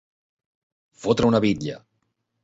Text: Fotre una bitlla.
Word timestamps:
Fotre 1.03 1.29
una 1.31 1.41
bitlla. 1.43 1.77